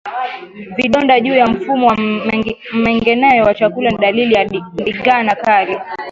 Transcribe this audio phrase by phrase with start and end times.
[0.77, 4.43] Vidonda juu ya mfumo wa mmengenyo wa chakula ni dalili ya
[4.73, 5.77] ndigana kali